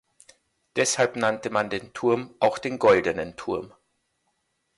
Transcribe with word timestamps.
Deshalb 0.77 1.15
nannte 1.15 1.51
man 1.51 1.69
den 1.69 1.93
Turm 1.93 2.33
auch 2.39 2.57
den 2.57 2.79
Goldenen 2.79 3.35
Turm. 3.35 3.71